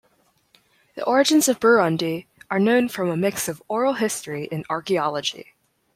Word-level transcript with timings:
The 0.95 1.05
origins 1.05 1.47
of 1.47 1.59
Burundi 1.59 2.25
are 2.49 2.57
known 2.57 2.89
from 2.89 3.11
a 3.11 3.15
mix 3.15 3.47
of 3.47 3.61
oral 3.67 3.93
history 3.93 4.49
and 4.51 4.65
archaeology. 4.67 5.53